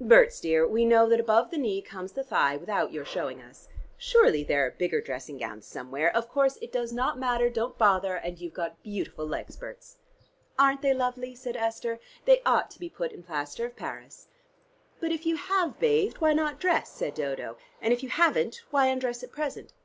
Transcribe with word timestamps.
Berts, 0.00 0.38
dear, 0.38 0.68
we 0.68 0.84
know 0.84 1.08
that 1.08 1.18
above 1.18 1.50
the 1.50 1.58
knee 1.58 1.82
comes 1.82 2.12
the 2.12 2.22
thigh, 2.22 2.56
without 2.56 2.92
your 2.92 3.04
showing 3.04 3.42
us. 3.42 3.66
Surely 3.98 4.44
there 4.44 4.64
are 4.64 4.70
bigger 4.70 5.00
dressing 5.00 5.36
gowns 5.36 5.66
somewhere? 5.66 6.14
Of 6.14 6.28
course 6.28 6.58
it 6.62 6.70
does 6.70 6.92
not 6.92 7.18
matter: 7.18 7.50
don't 7.50 7.76
bother, 7.76 8.14
and 8.14 8.38
you've 8.38 8.54
got 8.54 8.80
beautiful 8.84 9.26
legs, 9.26 9.56
Berts." 9.56 9.96
"Aren't 10.56 10.82
they 10.82 10.94
lovely?" 10.94 11.34
said 11.34 11.56
Esther. 11.56 11.98
"They 12.24 12.40
ought 12.46 12.70
to 12.70 12.78
be 12.78 12.88
put 12.88 13.10
in 13.10 13.24
plaster 13.24 13.66
of 13.66 13.74
Paris." 13.74 14.28
"But 15.00 15.10
if 15.10 15.26
you 15.26 15.34
have 15.34 15.80
bathed, 15.80 16.18
why 16.18 16.34
not 16.34 16.60
dress?" 16.60 16.90
said 16.90 17.14
Dodo; 17.14 17.56
"and 17.82 17.92
if 17.92 18.04
you 18.04 18.10
haven't, 18.10 18.60
why 18.70 18.86
undress 18.86 19.24
at 19.24 19.32
present?" 19.32 19.72